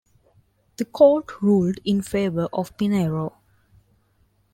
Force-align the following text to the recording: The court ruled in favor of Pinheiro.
The 0.77 0.85
court 0.85 1.43
ruled 1.43 1.77
in 1.85 2.01
favor 2.01 2.47
of 2.53 2.75
Pinheiro. 2.75 3.33